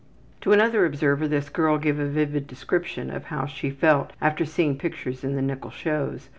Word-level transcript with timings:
''To 0.41 0.51
another 0.51 0.83
observer 0.83 1.27
this 1.27 1.49
girl 1.49 1.77
gave 1.77 1.99
a 1.99 2.07
vivid 2.07 2.47
description 2.47 3.11
of 3.11 3.25
how 3.25 3.45
she 3.45 3.69
felt 3.69 4.13
after 4.19 4.45
seeing 4.45 4.79
pictures 4.79 5.23
in 5.23 5.35
the 5.35 5.43
nickel 5.43 5.69
shows. 5.69 6.29